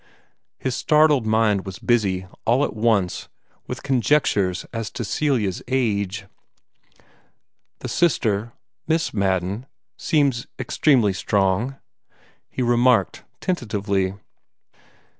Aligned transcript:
His 0.57 0.75
startled 0.75 1.27
mind 1.27 1.63
was 1.63 1.77
busy, 1.77 2.25
all 2.43 2.63
at 2.65 2.75
once, 2.75 3.29
with 3.67 3.83
conjectures 3.83 4.65
as 4.73 4.89
to 4.89 5.05
Celia's 5.05 5.61
age. 5.67 6.25
"The 7.81 7.87
sister 7.87 8.51
Miss 8.87 9.13
Madden 9.13 9.67
seems 9.99 10.47
extremely 10.57 11.13
strong," 11.13 11.75
he 12.49 12.63
remarked 12.63 13.25
tentatively. 13.41 14.15